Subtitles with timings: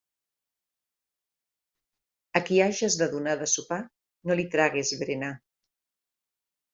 [2.39, 3.79] A qui hages de donar de sopar
[4.31, 5.31] no li tragues berenar.